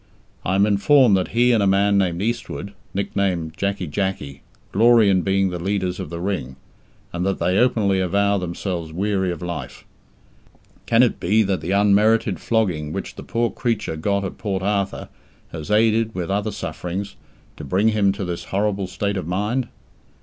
I 0.43 0.55
am 0.55 0.65
informed 0.65 1.15
that 1.17 1.27
he 1.27 1.51
and 1.51 1.61
a 1.61 1.67
man 1.67 1.99
named 1.99 2.23
Eastwood, 2.23 2.73
nicknamed 2.91 3.53
"Jacky 3.55 3.85
Jacky", 3.85 4.41
glory 4.71 5.11
in 5.11 5.21
being 5.21 5.51
the 5.51 5.59
leaders 5.61 5.99
of 5.99 6.09
the 6.09 6.19
Ring, 6.19 6.55
and 7.13 7.23
that 7.23 7.37
they 7.37 7.55
openly 7.59 7.99
avow 7.99 8.39
themselves 8.39 8.91
weary 8.91 9.31
of 9.31 9.43
life. 9.43 9.85
Can 10.87 11.03
it 11.03 11.19
be 11.19 11.43
that 11.43 11.61
the 11.61 11.69
unmerited 11.69 12.39
flogging 12.39 12.91
which 12.91 13.13
the 13.13 13.21
poor 13.21 13.51
creature 13.51 13.95
got 13.95 14.23
at 14.25 14.39
Port 14.39 14.63
Arthur 14.63 15.07
has 15.51 15.69
aided, 15.69 16.15
with 16.15 16.31
other 16.31 16.49
sufferings, 16.51 17.15
to 17.55 17.63
bring 17.63 17.89
him 17.89 18.11
to 18.13 18.25
this 18.25 18.45
horrible 18.45 18.87
state 18.87 19.17
of 19.17 19.27
mind? 19.27 19.67